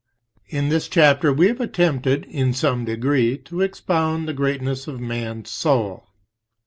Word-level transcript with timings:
In 0.47 0.69
this 0.69 0.87
chapter 0.87 1.31
we 1.31 1.45
have 1.47 1.61
attempted, 1.61 2.25
in 2.25 2.53
some 2.53 2.85
degree, 2.85 3.37
to 3.37 3.61
expound, 3.61 4.27
the 4.27 4.33
greatness 4.33 4.87
of 4.87 4.99
man's 4.99 5.51
soul. 5.51 6.07